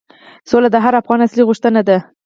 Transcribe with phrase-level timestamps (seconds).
[0.49, 1.97] سوله د هر افغان اصلي غوښتنه ده.